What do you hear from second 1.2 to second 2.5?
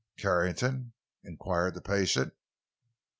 inquired the patient.